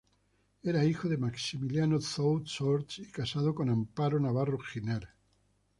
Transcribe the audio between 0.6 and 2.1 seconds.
Era hijo de Maximiliano